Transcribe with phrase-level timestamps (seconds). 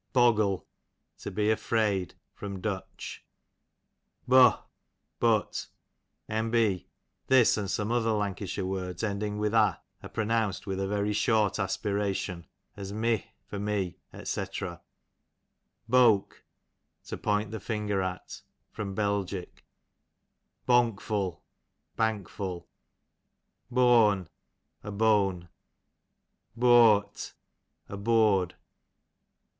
[0.13, 0.65] Boggle,
[1.19, 2.15] to be afraid.
[2.41, 2.81] Du.
[4.27, 4.63] Boh,
[5.19, 5.67] but.
[6.27, 6.87] N.B.—
[7.27, 11.59] This and some other La}ic((shire words ending with a, are pronounced with a very short
[11.59, 14.81] aspiration, as meh, for me, dr.
[15.87, 16.45] Boke,
[17.05, 18.41] to point the finger at.
[18.75, 19.23] Bel.
[20.67, 21.41] Bonkful,
[21.95, 22.67] bankful.
[23.71, 24.29] Booan,
[24.81, 25.47] a bone.
[26.57, 27.33] Booart,
[27.87, 28.55] a board.